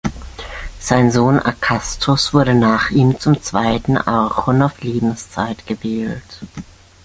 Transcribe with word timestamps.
Sein 0.79 1.11
Sohn 1.11 1.37
Akastos 1.37 2.33
wurde 2.33 2.55
nach 2.55 2.89
ihm 2.89 3.19
zum 3.19 3.39
zweiten 3.39 3.97
Archon 3.99 4.63
auf 4.63 4.81
Lebenszeit 4.81 5.67
gewählt. 5.67 6.39